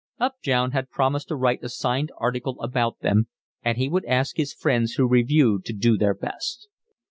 [0.19, 3.27] Upjohn had promised to write a signed article about them,
[3.61, 6.67] and he would ask his friends who reviewed to do their best.